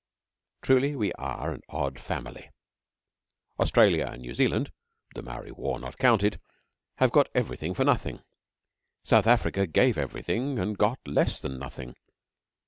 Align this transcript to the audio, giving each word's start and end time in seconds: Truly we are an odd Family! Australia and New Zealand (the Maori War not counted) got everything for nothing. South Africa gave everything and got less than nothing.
Truly 0.63 0.95
we 0.95 1.13
are 1.13 1.51
an 1.51 1.61
odd 1.69 1.99
Family! 1.99 2.49
Australia 3.59 4.07
and 4.11 4.23
New 4.23 4.33
Zealand 4.33 4.71
(the 5.13 5.21
Maori 5.21 5.51
War 5.51 5.79
not 5.79 5.99
counted) 5.99 6.41
got 7.11 7.29
everything 7.35 7.75
for 7.75 7.83
nothing. 7.83 8.23
South 9.03 9.27
Africa 9.27 9.67
gave 9.67 9.99
everything 9.99 10.57
and 10.57 10.75
got 10.75 11.07
less 11.07 11.39
than 11.39 11.59
nothing. 11.59 11.95